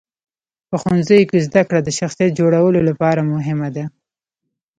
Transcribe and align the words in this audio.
په 0.69 0.75
ښوونځیو 0.81 1.27
کې 1.29 1.45
زدهکړه 1.47 1.79
د 1.83 1.89
شخصیت 1.99 2.31
جوړولو 2.39 2.79
لپاره 2.89 3.27
مهمه 3.33 3.69
ده. 3.75 3.85